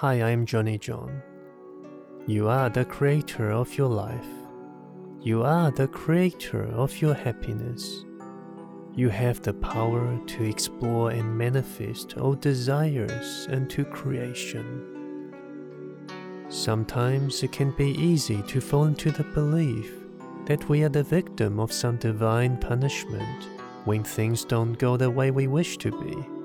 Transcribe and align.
Hi, 0.00 0.22
I'm 0.22 0.46
Johnny 0.46 0.78
John. 0.78 1.20
You 2.28 2.46
are 2.46 2.70
the 2.70 2.84
creator 2.84 3.50
of 3.50 3.76
your 3.76 3.88
life. 3.88 4.28
You 5.20 5.42
are 5.42 5.72
the 5.72 5.88
creator 5.88 6.66
of 6.66 7.02
your 7.02 7.14
happiness. 7.14 8.04
You 8.94 9.08
have 9.08 9.42
the 9.42 9.54
power 9.54 10.16
to 10.24 10.44
explore 10.44 11.10
and 11.10 11.36
manifest 11.36 12.16
all 12.16 12.34
desires 12.34 13.48
into 13.50 13.84
creation. 13.84 14.86
Sometimes 16.48 17.42
it 17.42 17.50
can 17.50 17.72
be 17.72 17.90
easy 18.00 18.40
to 18.42 18.60
fall 18.60 18.84
into 18.84 19.10
the 19.10 19.24
belief 19.24 19.92
that 20.44 20.68
we 20.68 20.84
are 20.84 20.88
the 20.90 21.02
victim 21.02 21.58
of 21.58 21.72
some 21.72 21.96
divine 21.96 22.56
punishment 22.58 23.48
when 23.84 24.04
things 24.04 24.44
don't 24.44 24.78
go 24.78 24.96
the 24.96 25.10
way 25.10 25.32
we 25.32 25.48
wish 25.48 25.76
to 25.78 25.90
be. 25.90 26.37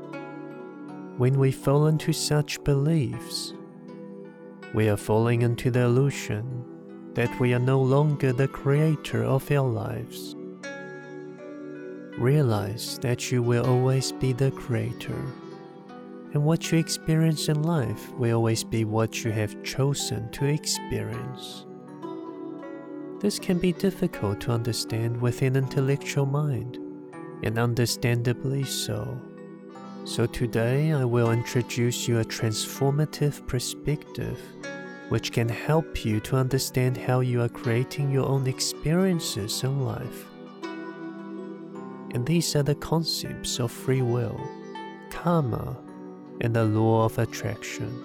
When 1.17 1.37
we 1.37 1.51
fall 1.51 1.87
into 1.87 2.11
such 2.11 2.63
beliefs, 2.63 3.53
we 4.73 4.89
are 4.89 4.97
falling 4.97 5.43
into 5.43 5.69
the 5.69 5.81
illusion 5.81 6.65
that 7.13 7.39
we 7.39 7.53
are 7.53 7.59
no 7.59 7.79
longer 7.79 8.33
the 8.33 8.47
creator 8.47 9.23
of 9.23 9.51
our 9.51 9.69
lives. 9.69 10.35
Realize 12.17 12.97
that 13.03 13.31
you 13.31 13.43
will 13.43 13.63
always 13.63 14.11
be 14.11 14.33
the 14.33 14.49
creator, 14.49 15.21
and 16.33 16.43
what 16.43 16.71
you 16.71 16.79
experience 16.79 17.47
in 17.47 17.61
life 17.61 18.11
will 18.13 18.37
always 18.37 18.63
be 18.63 18.83
what 18.83 19.23
you 19.23 19.31
have 19.31 19.61
chosen 19.61 20.31
to 20.31 20.45
experience. 20.45 21.67
This 23.19 23.37
can 23.37 23.59
be 23.59 23.71
difficult 23.73 24.41
to 24.41 24.51
understand 24.51 25.21
with 25.21 25.43
an 25.43 25.55
intellectual 25.55 26.25
mind, 26.25 26.79
and 27.43 27.59
understandably 27.59 28.63
so. 28.63 29.21
So 30.05 30.25
today 30.25 30.91
I 30.91 31.05
will 31.05 31.31
introduce 31.31 32.09
you 32.09 32.19
a 32.19 32.25
transformative 32.25 33.47
perspective 33.47 34.37
which 35.07 35.31
can 35.31 35.47
help 35.47 36.03
you 36.03 36.19
to 36.19 36.35
understand 36.35 36.97
how 36.97 37.21
you 37.21 37.41
are 37.41 37.47
creating 37.47 38.11
your 38.11 38.27
own 38.27 38.45
experiences 38.45 39.63
in 39.63 39.85
life. 39.85 40.25
And 42.13 42.25
these 42.25 42.53
are 42.57 42.63
the 42.63 42.75
concepts 42.75 43.59
of 43.59 43.71
free 43.71 44.01
will, 44.01 44.39
karma, 45.09 45.77
and 46.41 46.53
the 46.53 46.65
law 46.65 47.05
of 47.05 47.17
attraction. 47.17 48.03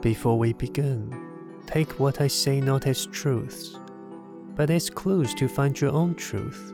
Before 0.00 0.36
we 0.36 0.52
begin, 0.52 1.14
take 1.66 2.00
what 2.00 2.20
I 2.20 2.26
say 2.26 2.60
not 2.60 2.88
as 2.88 3.06
truths, 3.06 3.78
but 4.56 4.68
as 4.68 4.90
clues 4.90 5.32
to 5.34 5.46
find 5.46 5.80
your 5.80 5.92
own 5.92 6.16
truth. 6.16 6.72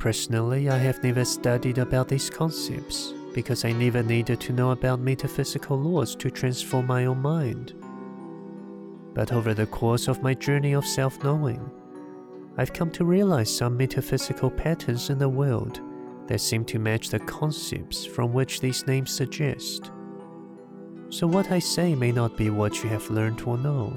Personally, 0.00 0.70
I 0.70 0.78
have 0.78 1.04
never 1.04 1.26
studied 1.26 1.76
about 1.76 2.08
these 2.08 2.30
concepts 2.30 3.12
because 3.34 3.66
I 3.66 3.72
never 3.72 4.02
needed 4.02 4.40
to 4.40 4.54
know 4.54 4.70
about 4.70 4.98
metaphysical 4.98 5.78
laws 5.78 6.16
to 6.16 6.30
transform 6.30 6.86
my 6.86 7.04
own 7.04 7.20
mind. 7.20 7.74
But 9.12 9.30
over 9.30 9.52
the 9.52 9.66
course 9.66 10.08
of 10.08 10.22
my 10.22 10.32
journey 10.32 10.72
of 10.72 10.86
self 10.86 11.22
knowing, 11.22 11.70
I've 12.56 12.72
come 12.72 12.90
to 12.92 13.04
realize 13.04 13.54
some 13.54 13.76
metaphysical 13.76 14.50
patterns 14.50 15.10
in 15.10 15.18
the 15.18 15.28
world 15.28 15.82
that 16.28 16.40
seem 16.40 16.64
to 16.64 16.78
match 16.78 17.10
the 17.10 17.20
concepts 17.20 18.06
from 18.06 18.32
which 18.32 18.60
these 18.60 18.86
names 18.86 19.10
suggest. 19.10 19.90
So, 21.10 21.26
what 21.26 21.50
I 21.52 21.58
say 21.58 21.94
may 21.94 22.10
not 22.10 22.38
be 22.38 22.48
what 22.48 22.82
you 22.82 22.88
have 22.88 23.10
learned 23.10 23.42
or 23.42 23.58
know, 23.58 23.92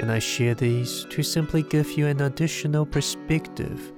and 0.00 0.10
I 0.10 0.18
share 0.18 0.56
these 0.56 1.06
to 1.10 1.22
simply 1.22 1.62
give 1.62 1.92
you 1.92 2.08
an 2.08 2.22
additional 2.22 2.84
perspective 2.84 3.92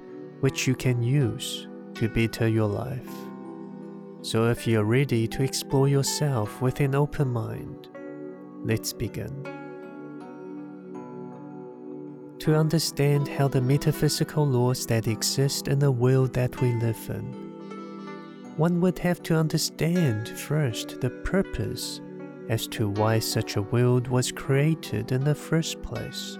which 0.45 0.67
you 0.67 0.75
can 0.75 1.01
use 1.01 1.67
to 1.95 2.07
better 2.07 2.47
your 2.47 2.67
life. 2.67 3.15
So, 4.21 4.45
if 4.45 4.67
you're 4.67 4.83
ready 4.83 5.27
to 5.27 5.41
explore 5.41 5.87
yourself 5.87 6.61
with 6.61 6.81
an 6.81 6.93
open 6.93 7.29
mind, 7.29 7.87
let's 8.63 8.93
begin. 8.93 9.33
To 12.37 12.53
understand 12.53 13.27
how 13.27 13.47
the 13.47 13.59
metaphysical 13.59 14.45
laws 14.45 14.85
that 14.85 15.07
exist 15.07 15.67
in 15.67 15.79
the 15.79 15.91
world 15.91 16.31
that 16.33 16.61
we 16.61 16.73
live 16.73 17.09
in 17.09 17.25
one 18.55 18.79
would 18.81 18.99
have 18.99 19.23
to 19.23 19.35
understand 19.35 20.29
first 20.29 21.01
the 21.01 21.09
purpose 21.09 22.01
as 22.49 22.67
to 22.67 22.87
why 22.87 23.17
such 23.17 23.55
a 23.55 23.63
world 23.63 24.07
was 24.09 24.31
created 24.31 25.11
in 25.11 25.23
the 25.23 25.33
first 25.33 25.81
place. 25.81 26.37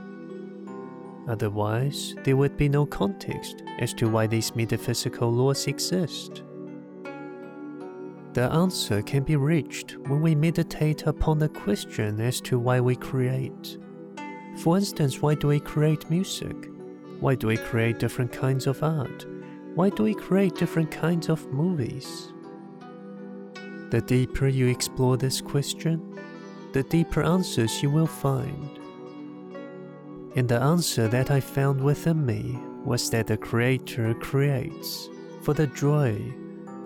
Otherwise, 1.28 2.16
there 2.24 2.38
would 2.38 2.56
be 2.56 2.70
no 2.70 2.86
context 2.86 3.64
as 3.80 3.94
to 3.96 4.08
why 4.10 4.28
these 4.28 4.56
metaphysical 4.56 5.32
laws 5.32 5.68
exist. 5.68 6.44
The 8.34 8.52
answer 8.52 9.02
can 9.02 9.24
be 9.24 9.38
reached 9.38 9.98
when 10.08 10.22
we 10.22 10.36
meditate 10.36 11.04
upon 11.08 11.40
the 11.40 11.50
question 11.50 12.20
as 12.20 12.42
to 12.42 12.60
why 12.60 12.80
we 12.80 12.96
create. 12.96 13.78
For 14.58 14.78
instance, 14.78 15.22
why 15.22 15.36
do 15.36 15.48
we 15.48 15.60
create 15.60 16.10
music? 16.10 16.56
Why 17.20 17.36
do 17.36 17.48
we 17.48 17.58
create 17.58 17.98
different 17.98 18.32
kinds 18.32 18.68
of 18.68 18.84
art? 18.84 19.26
Why 19.74 19.90
do 19.90 20.04
we 20.04 20.14
create 20.14 20.56
different 20.56 20.92
kinds 20.92 21.30
of 21.30 21.48
movies? 21.52 22.34
The 23.90 24.02
deeper 24.06 24.48
you 24.48 24.68
explore 24.68 25.16
this 25.16 25.42
question, 25.42 26.20
the 26.74 26.84
deeper 26.84 27.24
answers 27.24 27.82
you 27.82 27.90
will 27.90 28.08
find. 28.08 28.85
And 30.36 30.48
the 30.50 30.62
answer 30.62 31.08
that 31.08 31.32
I 31.32 31.40
found 31.40 31.82
within 31.82 32.26
me 32.26 32.60
was 32.84 33.10
that 33.10 33.28
the 33.28 33.38
Creator 33.38 34.16
creates 34.16 35.10
for 35.42 35.54
the 35.54 35.68
joy 35.68 36.22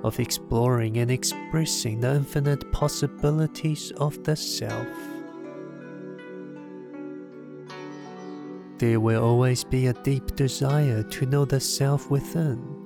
of 0.04 0.20
exploring 0.20 0.98
and 0.98 1.12
expressing 1.12 2.00
the 2.00 2.16
infinite 2.16 2.72
possibilities 2.72 3.92
of 3.98 4.24
the 4.24 4.36
self. 4.36 4.88
There 8.78 9.00
will 9.00 9.24
always 9.24 9.64
be 9.64 9.88
a 9.88 9.94
deep 9.94 10.36
desire 10.36 11.04
to 11.04 11.26
know 11.26 11.44
the 11.44 11.60
self 11.60 12.10
within 12.10 12.80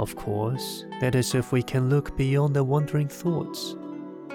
of 0.00 0.16
course, 0.16 0.86
that 1.02 1.14
is 1.14 1.34
if 1.34 1.52
we 1.52 1.62
can 1.62 1.90
look 1.90 2.16
beyond 2.16 2.56
the 2.56 2.64
wandering 2.64 3.06
thoughts 3.06 3.76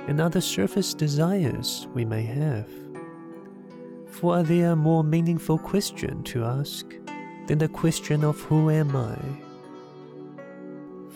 and 0.08 0.22
other 0.22 0.40
surface 0.40 0.94
desires 0.94 1.88
we 1.96 2.06
may 2.06 2.22
have. 2.22 2.70
For 4.16 4.38
are 4.38 4.44
there 4.44 4.72
a 4.72 4.76
more 4.78 5.04
meaningful 5.04 5.58
question 5.58 6.24
to 6.24 6.46
ask 6.46 6.86
than 7.48 7.58
the 7.58 7.68
question 7.68 8.24
of 8.24 8.40
who 8.40 8.70
am 8.70 8.96
I? 8.96 9.18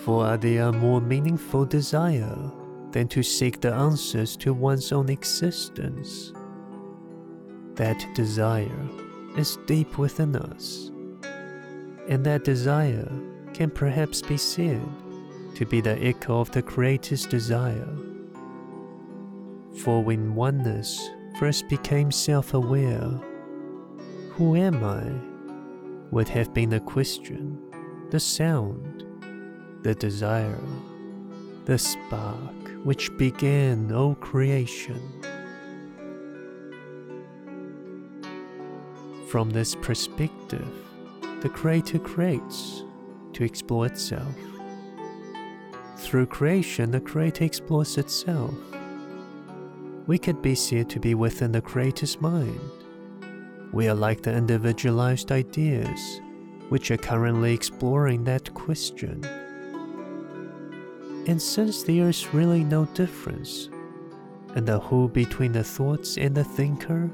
For 0.03 0.25
are 0.25 0.35
there 0.35 0.63
a 0.63 0.73
more 0.73 0.99
meaningful 0.99 1.63
desire 1.63 2.51
than 2.91 3.07
to 3.07 3.23
seek 3.23 3.61
the 3.61 3.73
answers 3.73 4.35
to 4.37 4.53
one's 4.53 4.91
own 4.91 5.07
existence? 5.07 6.33
That 7.75 8.05
desire 8.15 8.89
is 9.37 9.57
deep 9.65 9.97
within 9.97 10.35
us, 10.35 10.91
and 12.09 12.25
that 12.25 12.43
desire 12.43 13.09
can 13.53 13.69
perhaps 13.69 14.21
be 14.21 14.35
said 14.35 14.81
to 15.55 15.65
be 15.65 15.79
the 15.79 15.97
echo 16.03 16.41
of 16.41 16.51
the 16.51 16.61
Creator's 16.61 17.25
desire. 17.25 17.95
For 19.83 20.03
when 20.03 20.35
oneness 20.35 20.99
first 21.39 21.69
became 21.69 22.11
self 22.11 22.53
aware, 22.53 23.09
who 24.31 24.57
am 24.57 24.83
I? 24.83 25.09
would 26.11 26.27
have 26.27 26.53
been 26.53 26.69
the 26.69 26.81
question, 26.81 27.57
the 28.09 28.19
sound, 28.19 29.05
the 29.83 29.95
desire, 29.95 30.59
the 31.63 31.77
spark 31.77 32.53
which 32.83 33.15
began 33.17 33.89
all 33.93 34.15
creation. 34.15 34.99
From 39.29 39.49
this 39.51 39.75
perspective, 39.75 40.67
the 41.41 41.49
Creator 41.49 41.99
creates 41.99 42.83
to 43.31 43.45
explore 43.45 43.85
itself. 43.85 44.35
Through 45.95 46.25
creation, 46.25 46.91
the 46.91 46.99
Creator 46.99 47.45
explores 47.45 47.97
itself. 47.97 48.68
We 50.09 50.17
could 50.17 50.41
be 50.41 50.55
said 50.55 50.89
to 50.89 50.99
be 50.99 51.13
within 51.13 51.51
the 51.51 51.61
Creator's 51.61 52.19
mind. 52.19 52.59
We 53.71 53.87
are 53.89 53.93
like 53.93 54.23
the 54.23 54.33
individualized 54.33 55.31
ideas, 55.31 56.19
which 56.69 56.89
are 56.89 56.97
currently 56.97 57.53
exploring 57.53 58.23
that 58.23 58.51
question. 58.55 59.23
And 61.27 61.39
since 61.39 61.83
there 61.83 62.09
is 62.09 62.33
really 62.33 62.63
no 62.63 62.85
difference 62.85 63.69
in 64.55 64.65
the 64.65 64.79
who 64.79 65.09
between 65.09 65.51
the 65.51 65.63
thoughts 65.63 66.17
and 66.17 66.33
the 66.33 66.43
thinker, 66.43 67.11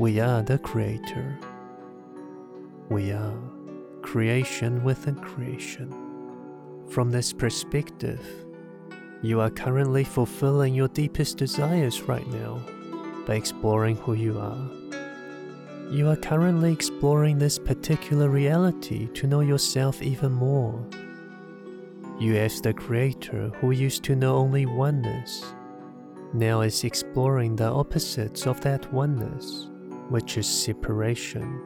we 0.00 0.18
are 0.18 0.42
the 0.42 0.58
Creator. 0.58 1.38
We 2.88 3.12
are 3.12 3.38
creation 4.02 4.82
within 4.82 5.14
creation. 5.14 5.94
From 6.90 7.12
this 7.12 7.32
perspective, 7.32 8.47
you 9.22 9.40
are 9.40 9.50
currently 9.50 10.04
fulfilling 10.04 10.74
your 10.74 10.88
deepest 10.88 11.38
desires 11.38 12.02
right 12.02 12.26
now 12.28 12.60
by 13.26 13.34
exploring 13.34 13.96
who 13.96 14.14
you 14.14 14.38
are. 14.38 14.70
You 15.90 16.08
are 16.08 16.16
currently 16.16 16.72
exploring 16.72 17.38
this 17.38 17.58
particular 17.58 18.28
reality 18.28 19.08
to 19.14 19.26
know 19.26 19.40
yourself 19.40 20.02
even 20.02 20.32
more. 20.32 20.86
You, 22.20 22.36
as 22.36 22.60
the 22.60 22.74
Creator 22.74 23.50
who 23.60 23.70
used 23.70 24.04
to 24.04 24.14
know 24.14 24.36
only 24.36 24.66
oneness, 24.66 25.44
now 26.32 26.60
is 26.60 26.84
exploring 26.84 27.56
the 27.56 27.70
opposites 27.70 28.46
of 28.46 28.60
that 28.60 28.92
oneness, 28.92 29.68
which 30.10 30.36
is 30.36 30.46
separation. 30.46 31.60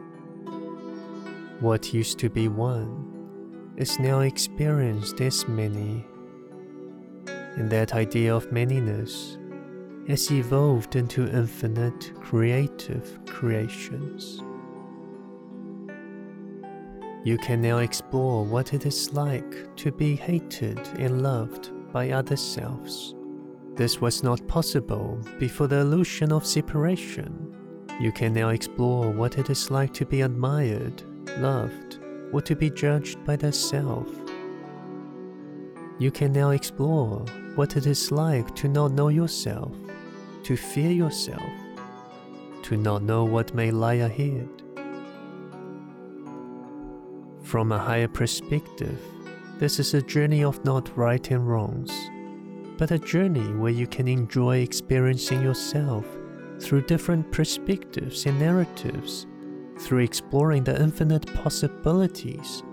What 1.59 1.93
used 1.93 2.17
to 2.19 2.29
be 2.29 2.47
one 2.47 3.73
is 3.77 3.99
now 3.99 4.21
experienced 4.21 5.21
as 5.21 5.47
many, 5.47 6.05
and 7.55 7.69
that 7.69 7.93
idea 7.93 8.35
of 8.35 8.49
manyness 8.49 9.37
has 10.07 10.31
evolved 10.31 10.95
into 10.95 11.27
infinite 11.29 12.13
creative 12.19 13.19
creations. 13.25 14.41
You 17.23 17.37
can 17.37 17.61
now 17.61 17.77
explore 17.77 18.43
what 18.43 18.73
it 18.73 18.85
is 18.85 19.13
like 19.13 19.73
to 19.77 19.91
be 19.93 20.15
hated 20.15 20.77
and 20.97 21.21
loved 21.23 21.71
by 21.93 22.09
other 22.09 22.35
selves. 22.35 23.15
This 23.75 24.01
was 24.01 24.23
not 24.23 24.45
possible 24.45 25.19
before 25.39 25.67
the 25.67 25.79
illusion 25.79 26.33
of 26.33 26.45
separation. 26.45 27.55
You 28.01 28.11
can 28.11 28.33
now 28.33 28.49
explore 28.49 29.09
what 29.09 29.37
it 29.37 29.49
is 29.49 29.71
like 29.71 29.93
to 29.93 30.05
be 30.05 30.21
admired, 30.21 31.01
loved, 31.39 31.99
or 32.33 32.41
to 32.41 32.55
be 32.55 32.69
judged 32.69 33.23
by 33.23 33.37
the 33.37 33.53
self. 33.53 34.09
You 35.97 36.11
can 36.11 36.33
now 36.33 36.49
explore 36.49 37.25
what 37.55 37.77
it 37.77 37.85
is 37.85 38.11
like 38.11 38.55
to 38.55 38.67
not 38.67 38.91
know 38.91 39.09
yourself, 39.09 39.75
to 40.43 40.57
fear 40.57 40.91
yourself, 40.91 41.51
to 42.63 42.77
not 42.77 43.03
know 43.03 43.23
what 43.23 43.53
may 43.53 43.69
lie 43.69 43.95
ahead. 43.95 44.49
From 47.43 47.71
a 47.71 47.77
higher 47.77 48.07
perspective, 48.07 48.99
this 49.59 49.79
is 49.79 49.93
a 49.93 50.01
journey 50.01 50.43
of 50.43 50.65
not 50.65 50.97
right 50.97 51.29
and 51.29 51.47
wrongs, 51.47 51.91
but 52.77 52.91
a 52.91 52.97
journey 52.97 53.53
where 53.53 53.71
you 53.71 53.85
can 53.85 54.07
enjoy 54.07 54.57
experiencing 54.57 55.43
yourself 55.43 56.05
through 56.59 56.81
different 56.81 57.31
perspectives 57.31 58.25
and 58.25 58.39
narratives, 58.39 59.27
through 59.77 59.99
exploring 59.99 60.63
the 60.63 60.81
infinite 60.81 61.31
possibilities 61.35 62.63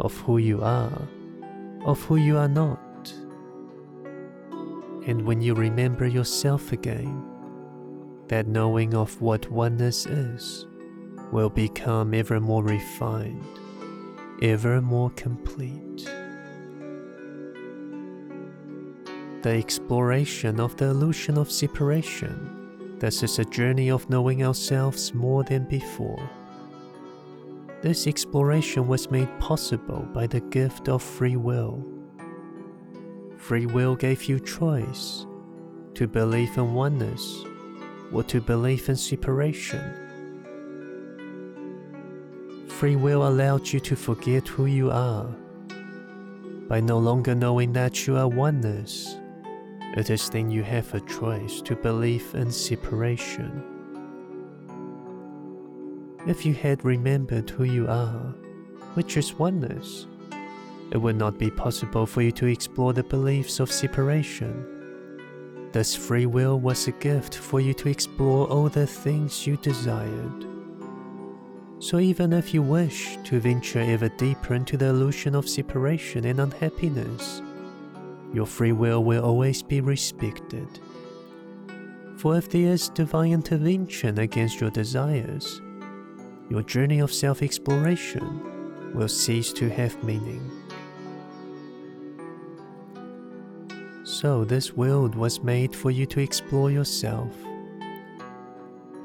of 0.00 0.16
who 0.20 0.38
you 0.38 0.62
are, 0.62 1.02
of 1.84 2.02
who 2.04 2.16
you 2.16 2.38
are 2.38 2.48
not. 2.48 2.80
And 5.06 5.22
when 5.22 5.42
you 5.42 5.54
remember 5.54 6.06
yourself 6.06 6.72
again, 6.72 7.24
that 8.28 8.46
knowing 8.46 8.94
of 8.94 9.20
what 9.20 9.50
oneness 9.50 10.06
is 10.06 10.66
will 11.32 11.50
become 11.50 12.14
ever 12.14 12.40
more 12.40 12.62
refined 12.62 13.44
ever 14.42 14.82
more 14.82 15.10
complete. 15.10 16.04
The 19.42 19.50
exploration 19.50 20.58
of 20.58 20.76
the 20.76 20.86
illusion 20.86 21.38
of 21.38 21.50
separation. 21.50 22.98
This 22.98 23.22
is 23.22 23.38
a 23.38 23.44
journey 23.44 23.90
of 23.90 24.10
knowing 24.10 24.44
ourselves 24.44 25.14
more 25.14 25.44
than 25.44 25.64
before. 25.64 26.28
This 27.82 28.06
exploration 28.08 28.88
was 28.88 29.10
made 29.10 29.28
possible 29.38 30.06
by 30.12 30.26
the 30.26 30.40
gift 30.40 30.88
of 30.88 31.02
free 31.02 31.36
will. 31.36 31.91
Free 33.42 33.66
will 33.66 33.94
gave 33.94 34.24
you 34.24 34.40
choice 34.40 35.26
to 35.94 36.06
believe 36.06 36.56
in 36.56 36.74
oneness 36.74 37.44
or 38.12 38.22
to 38.24 38.40
believe 38.40 38.88
in 38.88 38.96
separation 38.96 40.02
free 42.82 42.96
will 42.96 43.28
allowed 43.28 43.72
you 43.72 43.78
to 43.78 43.94
forget 43.94 44.48
who 44.48 44.66
you 44.66 44.90
are. 44.90 45.32
By 46.66 46.80
no 46.80 46.98
longer 46.98 47.32
knowing 47.32 47.72
that 47.74 48.08
you 48.08 48.16
are 48.16 48.26
oneness, 48.26 49.20
it 49.96 50.10
is 50.10 50.28
then 50.28 50.50
you 50.50 50.64
have 50.64 50.92
a 50.92 51.00
choice 51.02 51.60
to 51.60 51.76
believe 51.76 52.34
in 52.34 52.50
separation. 52.50 53.62
If 56.26 56.44
you 56.44 56.54
had 56.54 56.84
remembered 56.84 57.48
who 57.50 57.62
you 57.62 57.86
are, 57.86 58.34
which 58.94 59.16
is 59.16 59.34
oneness, 59.34 60.08
it 60.92 60.98
would 60.98 61.16
not 61.16 61.38
be 61.38 61.50
possible 61.50 62.04
for 62.04 62.20
you 62.20 62.30
to 62.30 62.46
explore 62.46 62.92
the 62.92 63.02
beliefs 63.02 63.60
of 63.60 63.72
separation. 63.72 64.66
Thus, 65.72 65.94
free 65.94 66.26
will 66.26 66.60
was 66.60 66.86
a 66.86 66.92
gift 66.92 67.34
for 67.34 67.60
you 67.60 67.72
to 67.74 67.88
explore 67.88 68.46
all 68.46 68.68
the 68.68 68.86
things 68.86 69.46
you 69.46 69.56
desired. 69.56 70.46
So 71.78 71.98
even 71.98 72.34
if 72.34 72.52
you 72.52 72.60
wish 72.60 73.16
to 73.24 73.40
venture 73.40 73.80
ever 73.80 74.10
deeper 74.10 74.54
into 74.54 74.76
the 74.76 74.86
illusion 74.86 75.34
of 75.34 75.48
separation 75.48 76.26
and 76.26 76.40
unhappiness, 76.40 77.40
your 78.34 78.46
free 78.46 78.72
will 78.72 79.02
will 79.02 79.24
always 79.24 79.62
be 79.62 79.80
respected. 79.80 80.68
For 82.18 82.36
if 82.36 82.50
there 82.50 82.70
is 82.70 82.90
divine 82.90 83.32
intervention 83.32 84.18
against 84.18 84.60
your 84.60 84.70
desires, 84.70 85.62
your 86.50 86.62
journey 86.62 87.00
of 87.00 87.12
self 87.12 87.42
exploration 87.42 88.92
will 88.94 89.08
cease 89.08 89.54
to 89.54 89.70
have 89.70 90.04
meaning. 90.04 90.61
So, 94.22 94.44
this 94.44 94.72
world 94.72 95.14
was 95.14 95.42
made 95.42 95.74
for 95.74 95.90
you 95.90 96.06
to 96.06 96.20
explore 96.20 96.70
yourself 96.70 97.34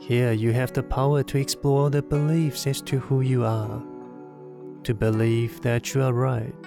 here 0.08 0.32
you 0.32 0.54
have 0.54 0.72
the 0.72 0.84
power 0.84 1.22
to 1.22 1.38
explore 1.38 1.90
the 1.90 2.02
beliefs 2.02 2.66
as 2.66 2.82
to 2.84 2.98
who 2.98 3.20
you 3.20 3.44
are, 3.44 3.84
to 4.84 4.94
believe 4.94 5.60
that 5.64 5.94
you 5.94 6.02
are 6.02 6.14
right, 6.14 6.66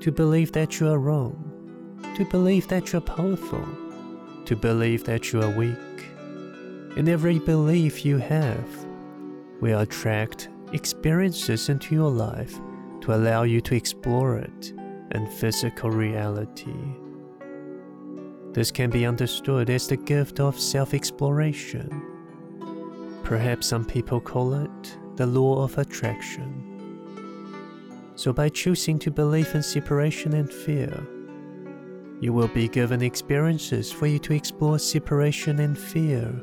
to 0.00 0.12
believe 0.12 0.52
that 0.52 0.78
you 0.78 0.88
are 0.88 0.98
wrong, 0.98 1.96
to 2.14 2.26
believe 2.26 2.68
that 2.68 2.92
you 2.92 2.98
are 2.98 3.00
powerful, 3.00 3.66
to 4.44 4.54
believe 4.54 5.02
that 5.04 5.32
you 5.32 5.40
are 5.40 5.50
weak. 5.56 5.78
In 6.98 7.08
every 7.08 7.38
belief 7.38 8.04
you 8.04 8.18
have 8.18 8.68
will 9.62 9.80
attract 9.80 10.50
experiences 10.74 11.70
into 11.70 11.94
your 11.94 12.10
life 12.10 12.60
to 13.00 13.14
allow 13.14 13.44
you 13.44 13.62
to 13.62 13.74
explore 13.74 14.36
it 14.36 14.74
in 15.12 15.26
physical 15.26 15.90
reality. 15.90 16.76
This 18.54 18.70
can 18.70 18.88
be 18.88 19.04
understood 19.04 19.68
as 19.68 19.88
the 19.88 19.96
gift 19.96 20.40
of 20.40 20.58
self 20.58 20.94
exploration 20.94 22.14
Perhaps 23.24 23.68
some 23.68 23.86
people 23.86 24.20
call 24.20 24.52
it 24.52 24.98
the 25.16 25.24
law 25.24 25.64
of 25.64 25.78
attraction. 25.78 26.70
So, 28.16 28.34
by 28.34 28.50
choosing 28.50 28.98
to 28.98 29.10
believe 29.10 29.54
in 29.54 29.62
separation 29.62 30.34
and 30.34 30.52
fear, 30.52 31.06
you 32.20 32.34
will 32.34 32.48
be 32.48 32.68
given 32.68 33.00
experiences 33.00 33.90
for 33.90 34.06
you 34.06 34.18
to 34.20 34.34
explore 34.34 34.78
separation 34.78 35.60
and 35.60 35.76
fear 35.76 36.38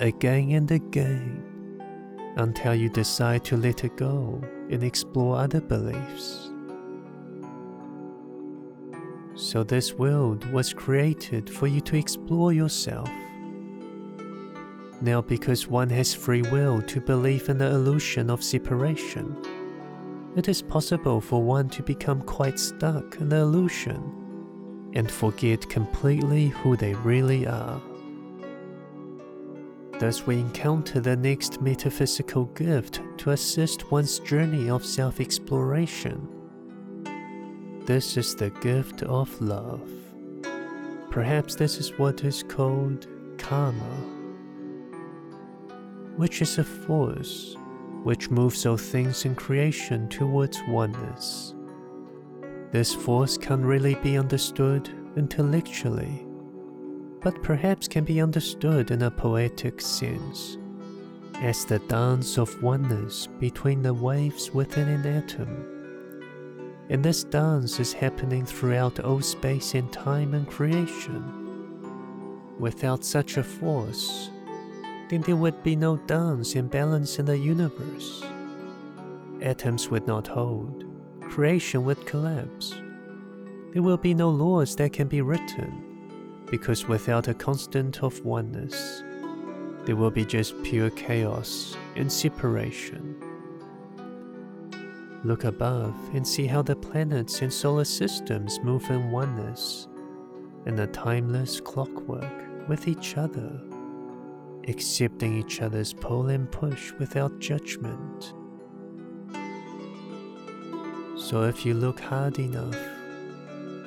again 0.00 0.50
and 0.50 0.70
again 0.72 1.44
until 2.38 2.74
you 2.74 2.90
decide 2.90 3.44
to 3.44 3.56
let 3.56 3.84
it 3.84 3.96
go 3.96 4.42
and 4.68 4.82
explore 4.82 5.38
other 5.38 5.60
beliefs. 5.60 6.50
So, 9.36 9.62
this 9.62 9.94
world 9.94 10.50
was 10.50 10.72
created 10.72 11.48
for 11.48 11.66
you 11.66 11.80
to 11.82 11.96
explore 11.96 12.52
yourself 12.52 13.08
now, 15.02 15.20
because 15.20 15.68
one 15.68 15.90
has 15.90 16.14
free 16.14 16.42
will 16.42 16.80
to 16.82 17.00
believe 17.00 17.50
in 17.50 17.58
the 17.58 17.66
illusion 17.66 18.30
of 18.30 18.42
separation, 18.42 19.36
it 20.36 20.48
is 20.48 20.62
possible 20.62 21.20
for 21.20 21.42
one 21.42 21.68
to 21.70 21.82
become 21.82 22.22
quite 22.22 22.58
stuck 22.58 23.16
in 23.20 23.28
the 23.28 23.36
illusion 23.36 24.92
and 24.94 25.10
forget 25.10 25.68
completely 25.68 26.48
who 26.48 26.76
they 26.76 26.94
really 26.94 27.46
are. 27.46 27.80
Thus, 29.98 30.26
we 30.26 30.38
encounter 30.38 31.00
the 31.00 31.16
next 31.16 31.60
metaphysical 31.60 32.46
gift 32.46 33.00
to 33.18 33.30
assist 33.30 33.90
one's 33.90 34.18
journey 34.20 34.70
of 34.70 34.84
self 34.84 35.20
exploration. 35.20 36.35
This 37.86 38.16
is 38.16 38.34
the 38.34 38.50
gift 38.50 39.02
of 39.04 39.40
love. 39.40 39.88
Perhaps 41.10 41.54
this 41.54 41.78
is 41.78 41.98
what 41.98 42.24
is 42.24 42.42
called 42.42 43.06
karma 43.38 44.16
which 46.16 46.40
is 46.40 46.58
a 46.58 46.64
force 46.64 47.56
which 48.02 48.30
moves 48.30 48.64
all 48.66 48.76
things 48.76 49.24
in 49.24 49.34
creation 49.34 50.08
towards 50.08 50.62
oneness. 50.68 51.54
This 52.72 52.94
force 52.94 53.36
can 53.36 53.64
really 53.64 53.96
be 53.96 54.16
understood 54.16 54.90
intellectually, 55.16 56.26
but 57.20 57.42
perhaps 57.42 57.88
can 57.88 58.04
be 58.04 58.20
understood 58.20 58.90
in 58.90 59.02
a 59.02 59.10
poetic 59.10 59.80
sense, 59.80 60.56
as 61.36 61.64
the 61.64 61.80
dance 61.80 62.38
of 62.38 62.62
oneness 62.62 63.26
between 63.40 63.82
the 63.82 63.94
waves 63.94 64.52
within 64.52 64.88
an 64.88 65.06
atom. 65.06 65.75
And 66.88 67.04
this 67.04 67.24
dance 67.24 67.80
is 67.80 67.92
happening 67.92 68.46
throughout 68.46 69.00
all 69.00 69.20
space 69.20 69.74
and 69.74 69.92
time 69.92 70.34
and 70.34 70.46
creation. 70.48 71.24
Without 72.58 73.04
such 73.04 73.36
a 73.36 73.42
force, 73.42 74.30
then 75.08 75.20
there 75.22 75.36
would 75.36 75.62
be 75.62 75.76
no 75.76 75.96
dance 75.96 76.54
and 76.54 76.70
balance 76.70 77.18
in 77.18 77.26
the 77.26 77.36
universe. 77.36 78.24
Atoms 79.42 79.90
would 79.90 80.06
not 80.06 80.26
hold, 80.26 80.84
creation 81.22 81.84
would 81.84 82.06
collapse. 82.06 82.74
There 83.72 83.82
will 83.82 83.98
be 83.98 84.14
no 84.14 84.30
laws 84.30 84.74
that 84.76 84.92
can 84.92 85.08
be 85.08 85.20
written, 85.22 86.46
because 86.50 86.88
without 86.88 87.28
a 87.28 87.34
constant 87.34 88.02
of 88.02 88.24
oneness, 88.24 89.02
there 89.84 89.96
will 89.96 90.10
be 90.10 90.24
just 90.24 90.60
pure 90.62 90.90
chaos 90.90 91.76
and 91.94 92.10
separation. 92.10 93.16
Look 95.24 95.44
above 95.44 95.94
and 96.14 96.26
see 96.26 96.46
how 96.46 96.62
the 96.62 96.76
planets 96.76 97.42
and 97.42 97.52
solar 97.52 97.84
systems 97.84 98.60
move 98.62 98.88
in 98.90 99.10
oneness, 99.10 99.88
in 100.66 100.78
a 100.78 100.86
timeless 100.86 101.60
clockwork 101.60 102.68
with 102.68 102.86
each 102.86 103.16
other, 103.16 103.60
accepting 104.68 105.36
each 105.36 105.62
other's 105.62 105.92
pull 105.92 106.28
and 106.28 106.50
push 106.50 106.92
without 106.98 107.38
judgment. 107.38 108.34
So 111.16 111.42
if 111.42 111.66
you 111.66 111.74
look 111.74 111.98
hard 111.98 112.38
enough, 112.38 112.76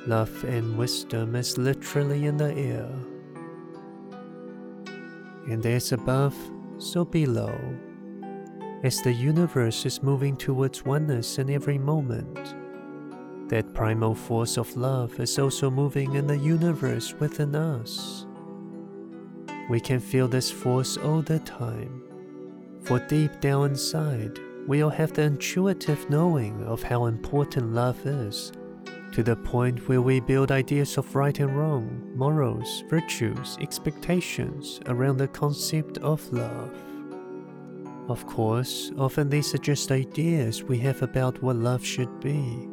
love 0.06 0.44
and 0.44 0.76
wisdom 0.76 1.36
is 1.36 1.56
literally 1.56 2.26
in 2.26 2.36
the 2.36 2.52
air. 2.54 2.90
And 5.48 5.64
as 5.64 5.92
above, 5.92 6.36
so 6.78 7.04
below, 7.04 7.58
as 8.82 9.00
the 9.02 9.12
universe 9.12 9.84
is 9.84 10.02
moving 10.02 10.36
towards 10.36 10.84
oneness 10.84 11.38
in 11.38 11.50
every 11.50 11.78
moment. 11.78 12.54
That 13.48 13.74
primal 13.74 14.14
force 14.14 14.56
of 14.56 14.76
love 14.76 15.18
is 15.20 15.38
also 15.38 15.70
moving 15.70 16.14
in 16.14 16.26
the 16.26 16.38
universe 16.38 17.14
within 17.14 17.54
us. 17.54 18.26
We 19.68 19.80
can 19.80 20.00
feel 20.00 20.28
this 20.28 20.50
force 20.50 20.96
all 20.96 21.22
the 21.22 21.40
time, 21.40 22.02
for 22.82 22.98
deep 23.00 23.40
down 23.40 23.70
inside, 23.70 24.38
we 24.66 24.82
all 24.82 24.90
have 24.90 25.12
the 25.12 25.22
intuitive 25.22 26.08
knowing 26.10 26.62
of 26.64 26.82
how 26.82 27.06
important 27.06 27.74
love 27.74 28.04
is, 28.06 28.52
to 29.12 29.22
the 29.22 29.36
point 29.36 29.88
where 29.88 30.00
we 30.00 30.20
build 30.20 30.52
ideas 30.52 30.96
of 30.96 31.14
right 31.14 31.38
and 31.40 31.56
wrong, 31.56 32.12
morals, 32.14 32.84
virtues, 32.88 33.58
expectations 33.60 34.80
around 34.86 35.16
the 35.16 35.28
concept 35.28 35.98
of 35.98 36.32
love. 36.32 36.72
Of 38.10 38.26
course, 38.26 38.90
often 38.98 39.30
these 39.30 39.54
are 39.54 39.58
just 39.58 39.92
ideas 39.92 40.64
we 40.64 40.78
have 40.80 41.00
about 41.00 41.40
what 41.42 41.54
love 41.54 41.86
should 41.86 42.20
be, 42.20 42.68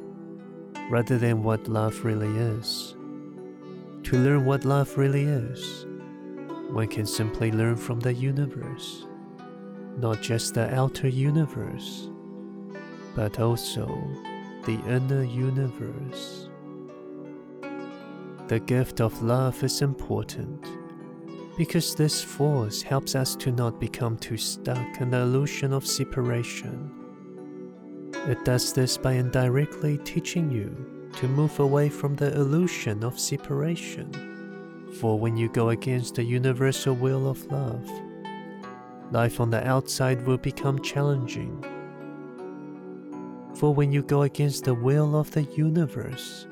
rather 0.89 1.17
than 1.20 1.44
what 1.44 1.67
love 1.67 2.03
really 2.03 2.36
is. 2.38 2.96
To 4.03 4.17
learn 4.17 4.46
what 4.46 4.65
love 4.65 4.98
really 4.98 5.25
is, 5.25 5.86
one 6.72 6.88
can 6.88 7.06
simply 7.06 7.51
learn 7.51 7.75
from 7.75 8.00
the 8.00 8.13
universe 8.13 9.06
not 9.98 10.22
just 10.22 10.53
the 10.53 10.74
outer 10.75 11.08
universe, 11.08 12.10
but 13.15 13.39
also 13.39 13.88
the 14.65 14.79
inner 14.88 15.24
universe. 15.24 16.50
The 18.48 18.60
gift 18.60 19.01
of 19.01 19.24
love 19.24 19.63
is 19.63 19.82
important 19.82 20.65
because 21.57 21.95
this 21.95 22.23
force 22.23 22.83
helps 22.83 23.15
us 23.15 23.35
to 23.35 23.51
not 23.51 23.79
become 23.79 24.15
too 24.15 24.37
stuck 24.37 25.01
in 25.01 25.09
the 25.09 25.17
illusion 25.17 25.73
of 25.73 25.87
separation. 25.87 26.91
It 28.27 28.45
does 28.45 28.73
this 28.73 28.95
by 28.95 29.13
indirectly 29.13 29.97
teaching 30.05 30.51
you 30.51 31.09
to 31.17 31.27
move 31.27 31.59
away 31.59 31.89
from 31.89 32.15
the 32.15 32.31
illusion 32.35 33.03
of 33.03 33.19
separation. 33.19 34.11
For 34.99 35.17
when 35.17 35.35
you 35.35 35.49
go 35.49 35.69
against 35.69 36.15
the 36.15 36.23
universal 36.23 36.93
will 36.93 37.27
of 37.27 37.43
love, 37.51 37.89
life 39.11 39.39
on 39.39 39.49
the 39.49 39.67
outside 39.67 40.27
will 40.27 40.37
become 40.37 40.79
challenging. 40.83 41.63
For 43.55 43.73
when 43.73 43.91
you 43.91 44.03
go 44.03 44.21
against 44.21 44.65
the 44.65 44.75
will 44.75 45.15
of 45.15 45.31
the 45.31 45.43
universe, 45.43 46.45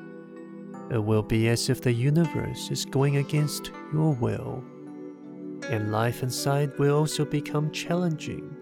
it 0.90 0.98
will 0.98 1.22
be 1.22 1.48
as 1.48 1.70
if 1.70 1.80
the 1.80 1.92
universe 1.92 2.70
is 2.72 2.84
going 2.84 3.18
against 3.18 3.70
your 3.92 4.12
will. 4.14 4.64
And 5.70 5.92
life 5.92 6.22
inside 6.22 6.78
will 6.78 6.96
also 6.96 7.24
become 7.24 7.70
challenging. 7.70 8.56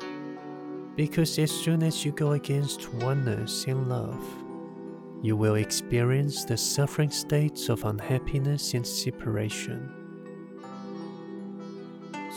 Because 0.97 1.39
as 1.39 1.51
soon 1.51 1.83
as 1.83 2.05
you 2.05 2.13
go 2.13 2.33
against 2.33 2.93
oneness 2.95 3.65
in 3.65 3.89
love, 3.89 4.25
you 5.23 5.37
will 5.37 5.57
experience 5.57 6.45
the 6.45 6.57
suffering 6.57 7.11
states 7.11 7.69
of 7.69 7.85
unhappiness 7.85 8.75
and 8.75 8.87
separation. 8.87 9.91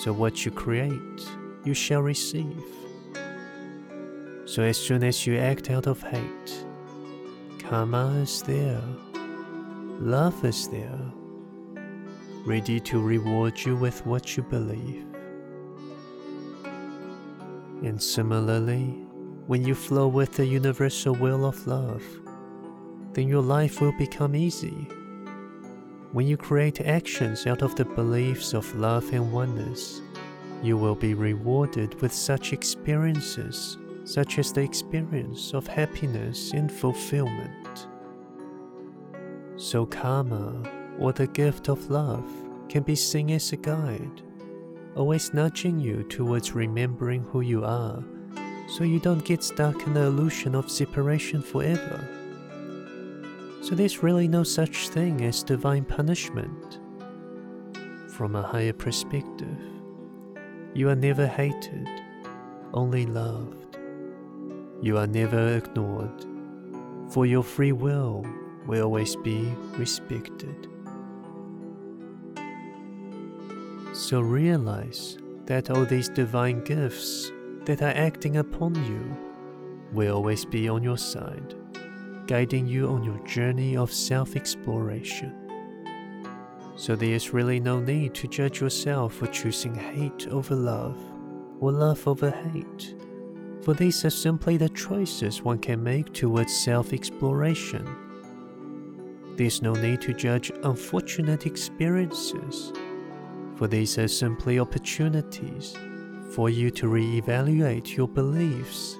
So, 0.01 0.13
what 0.13 0.45
you 0.45 0.51
create 0.51 1.27
you 1.67 1.74
shall 1.74 2.01
receive. 2.01 2.63
So 4.45 4.63
as 4.63 4.77
soon 4.77 5.03
as 5.03 5.27
you 5.27 5.38
act 5.38 5.69
out 5.69 5.88
of 5.88 6.01
hate, 6.01 6.65
karma 7.59 8.12
is 8.21 8.41
there, 8.43 8.81
love 10.00 10.45
is 10.45 10.69
there, 10.69 11.01
ready 12.48 12.80
to 12.80 13.01
reward 13.01 13.60
you 13.60 13.75
with 13.75 14.06
what 14.06 14.38
you 14.38 14.44
believe. 14.44 15.06
And 17.84 18.01
similarly, 18.01 18.86
when 19.48 19.66
you 19.66 19.75
flow 19.75 20.08
with 20.08 20.34
the 20.38 20.46
universal 20.46 21.13
will 21.13 21.46
of 21.46 21.68
love, 21.68 22.01
then 23.12 23.27
your 23.27 23.42
life 23.42 23.82
will 23.82 23.92
become 23.98 24.34
easy. 24.34 24.88
When 26.13 26.25
you 26.25 26.38
create 26.38 26.80
actions 26.80 27.46
out 27.48 27.62
of 27.62 27.75
the 27.75 27.84
beliefs 27.84 28.54
of 28.54 28.74
love 28.75 29.12
and 29.12 29.34
oneness, 29.34 30.01
you 30.63 30.77
will 30.77 30.96
be 30.96 31.16
rewarded 31.16 32.01
with 32.01 32.13
such 32.13 32.54
experiences, 32.54 33.77
such 34.06 34.39
as 34.39 34.54
the 34.54 34.62
experience 34.62 35.54
of 35.54 35.68
happiness 35.68 36.54
and 36.54 36.72
fulfillment. 36.72 37.88
So, 39.58 39.86
karma, 39.86 40.76
or 41.00 41.13
the 41.13 41.27
gift 41.27 41.70
of 41.70 41.89
love, 41.89 42.25
can 42.70 42.84
be 42.84 42.96
seen 42.96 43.32
as 43.32 43.51
a 43.54 43.58
guide, 43.58 44.22
always 44.96 45.34
nudging 45.34 45.80
you 45.80 46.04
towards 46.04 46.54
remembering 46.54 47.24
who 47.24 47.42
you 47.42 47.63
are 47.63 48.04
so 48.68 48.84
you 48.84 49.00
don't 49.00 49.24
get 49.24 49.44
stuck 49.44 49.88
in 49.88 49.94
the 49.94 50.01
illusion 50.01 50.54
of 50.54 50.70
separation 50.70 51.42
forever. 51.42 52.08
So, 53.62 53.75
there's 53.75 54.04
really 54.04 54.27
no 54.27 54.44
such 54.44 54.89
thing 54.89 55.22
as 55.22 55.44
divine 55.44 55.86
punishment. 55.86 56.80
From 58.10 58.36
a 58.36 58.42
higher 58.42 58.74
perspective, 58.74 59.58
you 60.74 60.89
are 60.89 60.96
never 60.96 61.25
hated, 61.27 61.88
only 62.74 63.06
loved. 63.06 63.77
You 64.82 64.98
are 64.98 65.08
never 65.08 65.58
ignored, 65.58 66.25
for 67.10 67.25
your 67.25 67.44
free 67.44 67.72
will 67.72 68.25
will 68.68 68.84
always 68.84 69.16
be 69.16 69.51
respected. 69.77 70.68
So 73.98 74.22
realize 74.22 75.18
that 75.48 75.72
all 75.72 75.84
these 75.84 76.08
divine 76.08 76.63
gifts 76.63 77.32
that 77.66 77.82
are 77.82 77.98
acting 77.98 78.38
upon 78.38 78.75
you 78.86 79.18
will 79.92 80.18
always 80.18 80.46
be 80.46 80.70
on 80.70 80.84
your 80.84 81.00
side, 81.00 81.56
guiding 82.27 82.68
you 82.68 82.89
on 82.89 83.04
your 83.04 83.18
journey 83.25 83.75
of 83.75 83.92
self 83.92 84.36
exploration. 84.36 85.34
So 86.75 86.96
there 86.96 87.16
is 87.16 87.34
really 87.34 87.60
no 87.60 87.80
need 87.80 88.13
to 88.13 88.27
judge 88.27 88.62
yourself 88.62 89.16
for 89.16 89.25
choosing 89.25 89.74
hate 89.74 90.27
over 90.27 90.54
love 90.56 91.00
or 91.60 91.72
love 91.72 92.08
over 92.08 92.30
hate, 92.30 92.94
for 93.63 93.74
these 93.74 94.06
are 94.06 94.12
simply 94.12 94.58
the 94.58 94.70
choices 94.70 95.42
one 95.42 95.58
can 95.58 95.84
make 95.84 96.13
towards 96.13 96.56
self 96.56 96.94
exploration. 96.94 97.84
There's 99.38 99.63
no 99.63 99.74
need 99.74 100.01
to 100.01 100.13
judge 100.13 100.51
unfortunate 100.62 101.48
experiences, 101.48 102.74
for 103.57 103.67
these 103.67 103.97
are 103.97 104.07
simply 104.07 104.59
opportunities 104.59 105.75
for 106.31 106.49
you 106.49 106.69
to 106.71 106.87
re 106.87 107.17
evaluate 107.17 107.95
your 107.95 108.07
beliefs 108.07 108.97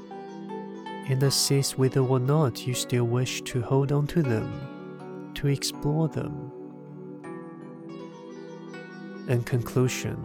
and 1.09 1.21
assess 1.23 1.77
whether 1.77 2.01
or 2.01 2.19
not 2.19 2.67
you 2.67 2.73
still 2.73 3.05
wish 3.05 3.41
to 3.43 3.61
hold 3.61 3.91
on 3.91 4.07
to 4.07 4.21
them, 4.21 5.31
to 5.35 5.47
explore 5.47 6.07
them 6.07 6.51
in 9.27 9.43
conclusion, 9.43 10.17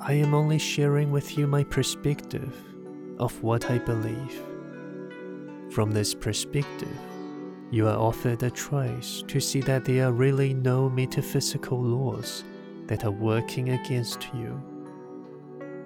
I 0.00 0.12
am 0.12 0.34
only 0.34 0.58
sharing 0.58 1.10
with 1.10 1.36
you 1.36 1.48
my 1.48 1.64
perspective 1.64 2.54
of 3.18 3.42
what 3.42 3.70
I 3.70 3.78
believe. 3.78 4.40
From 5.72 5.90
this 5.90 6.14
perspective, 6.14 6.96
you 7.72 7.88
are 7.88 7.98
offered 7.98 8.44
a 8.44 8.50
choice 8.52 9.24
to 9.26 9.40
see 9.40 9.60
that 9.62 9.84
there 9.84 10.06
are 10.06 10.12
really 10.12 10.54
no 10.54 10.88
metaphysical 10.88 11.82
laws 11.82 12.44
that 12.86 13.04
are 13.04 13.10
working 13.10 13.70
against 13.70 14.28
you, 14.34 14.60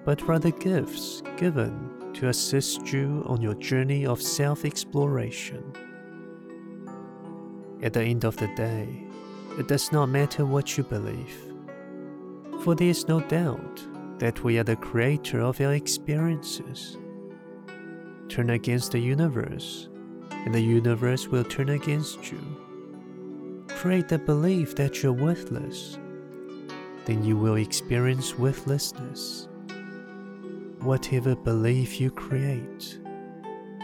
but 0.05 0.27
rather 0.27 0.51
gifts 0.51 1.23
given 1.37 2.13
to 2.15 2.29
assist 2.29 2.93
you 2.93 3.25
on 3.27 3.41
your 3.41 3.55
journey 3.55 4.07
of 4.07 4.21
self 4.21 4.65
exploration. 4.65 5.73
At 7.83 7.93
the 7.93 8.03
end 8.03 8.25
of 8.25 8.37
the 8.37 8.49
day, 8.57 9.05
it 9.59 9.69
does 9.69 9.93
not 9.93 10.07
matter 10.07 10.45
what 10.45 10.77
you 10.77 10.85
believe 10.85 11.49
for 12.61 12.75
there 12.75 12.89
is 12.89 13.09
no 13.09 13.21
doubt 13.21 13.83
that 14.19 14.43
we 14.43 14.59
are 14.59 14.65
the 14.65 14.77
creator 14.77 15.41
of 15.41 15.61
our 15.61 15.75
experiences. 15.75 16.99
Turn 18.29 18.51
against 18.51 18.93
the 18.93 18.99
universe, 18.99 19.89
and 20.31 20.55
the 20.55 20.61
universe 20.61 21.29
will 21.29 21.45
turn 21.45 21.71
against 21.71 22.33
you. 22.33 22.41
Create 23.69 24.09
the 24.09 24.19
belief 24.19 24.75
that 24.75 25.03
you're 25.03 25.13
worthless, 25.13 25.99
then 27.09 27.25
you 27.25 27.39
will 27.39 27.55
experience 27.55 28.39
worthlessness. 28.39 29.49
Whatever 30.81 31.35
belief 31.35 31.99
you 31.99 32.11
create 32.11 33.01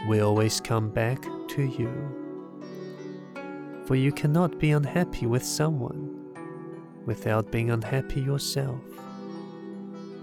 will 0.07 0.27
always 0.27 0.61
come 0.61 0.91
back 0.91 1.23
to 1.47 1.63
you. 1.63 1.91
For 3.85 3.95
you 3.95 4.11
cannot 4.11 4.59
be 4.59 4.69
unhappy 4.69 5.25
with 5.25 5.43
someone 5.43 6.11
without 7.07 7.51
being 7.51 7.71
unhappy 7.71 8.21
yourself. 8.21 8.79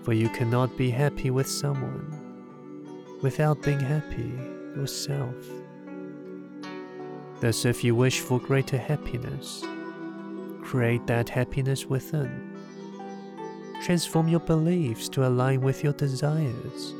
For 0.05 0.13
you 0.13 0.29
cannot 0.29 0.77
be 0.77 0.89
happy 0.89 1.31
with 1.31 1.49
someone 1.49 2.07
without 3.21 3.61
being 3.63 3.81
happy 3.81 4.33
yourself. 4.77 5.35
Thus, 7.41 7.65
if 7.65 7.83
you 7.83 7.97
wish 7.97 8.21
for 8.21 8.39
greater 8.39 8.79
happiness, 8.79 9.65
create 10.63 11.05
that 11.09 11.29
happiness 11.29 11.87
within. 11.87 12.52
Transform 13.85 14.29
your 14.29 14.41
beliefs 14.41 15.09
to 15.09 15.27
align 15.27 15.61
with 15.61 15.83
your 15.83 15.93
desires. 15.93 16.95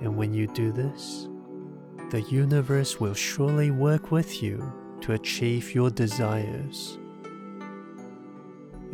And 0.00 0.16
when 0.16 0.32
you 0.32 0.46
do 0.46 0.72
this, 0.72 1.28
the 2.10 2.22
universe 2.22 2.98
will 2.98 3.12
surely 3.12 3.70
work 3.70 4.10
with 4.10 4.42
you 4.42 4.72
to 5.02 5.12
achieve 5.12 5.74
your 5.74 5.90
desires. 5.90 6.96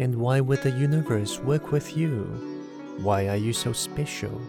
And 0.00 0.16
why 0.16 0.40
would 0.40 0.62
the 0.62 0.73
universe 0.73 1.38
work 1.38 1.71
with 1.71 1.97
you? 1.97 2.25
Why 2.99 3.28
are 3.28 3.37
you 3.37 3.52
so 3.52 3.73
special? 3.73 4.40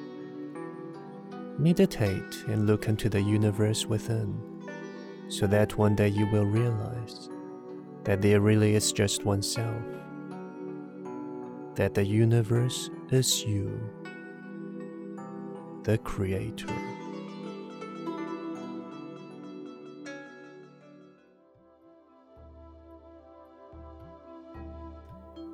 Meditate 1.60 2.44
and 2.48 2.66
look 2.66 2.88
into 2.88 3.08
the 3.08 3.22
universe 3.22 3.86
within, 3.86 4.36
so 5.30 5.46
that 5.46 5.78
one 5.78 5.96
day 5.96 6.08
you 6.08 6.26
will 6.32 6.46
realize 6.46 7.30
that 8.04 8.24
there 8.24 8.42
really 8.42 8.74
is 8.74 8.92
just 8.92 9.26
one 9.26 9.44
self, 9.44 9.84
that 11.76 11.94
the 11.94 12.06
universe 12.06 12.90
is 13.12 13.44
you, 13.44 13.80
the 15.84 15.98
Creator. 16.00 16.74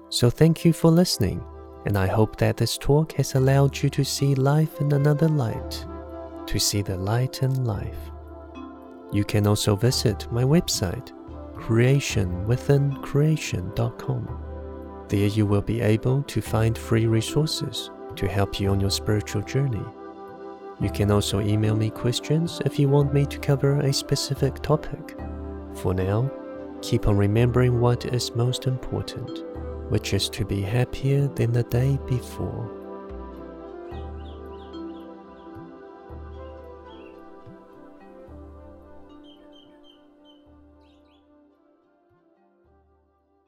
So, 0.09 0.29
thank 0.29 0.65
you 0.65 0.73
for 0.73 0.91
listening, 0.91 1.43
and 1.85 1.97
I 1.97 2.05
hope 2.05 2.35
that 2.37 2.57
this 2.57 2.77
talk 2.77 3.13
has 3.13 3.33
allowed 3.35 3.81
you 3.81 3.89
to 3.89 4.03
see 4.03 4.35
life 4.35 4.81
in 4.81 4.91
another 4.91 5.27
light, 5.27 5.85
to 6.45 6.59
see 6.59 6.81
the 6.81 6.97
light 6.97 7.41
in 7.41 7.63
life. 7.63 8.11
You 9.11 9.23
can 9.23 9.47
also 9.47 9.75
visit 9.75 10.31
my 10.31 10.43
website, 10.43 11.11
creationwithincreation.com. 11.55 14.50
There 15.11 15.27
you 15.27 15.45
will 15.45 15.61
be 15.61 15.81
able 15.81 16.23
to 16.23 16.39
find 16.39 16.77
free 16.77 17.05
resources 17.05 17.91
to 18.15 18.29
help 18.29 18.61
you 18.61 18.69
on 18.69 18.79
your 18.79 18.89
spiritual 18.89 19.41
journey. 19.41 19.83
You 20.79 20.89
can 20.89 21.11
also 21.11 21.41
email 21.41 21.75
me 21.75 21.89
questions 21.89 22.61
if 22.65 22.79
you 22.79 22.87
want 22.87 23.13
me 23.13 23.25
to 23.25 23.37
cover 23.37 23.81
a 23.81 23.91
specific 23.91 24.61
topic. 24.61 25.17
For 25.75 25.93
now, 25.93 26.31
keep 26.81 27.09
on 27.09 27.17
remembering 27.17 27.81
what 27.81 28.05
is 28.05 28.33
most 28.37 28.67
important 28.67 29.43
which 29.89 30.13
is 30.13 30.29
to 30.29 30.45
be 30.45 30.61
happier 30.61 31.27
than 31.27 31.51
the 31.51 31.63
day 31.63 31.99
before. 32.07 32.80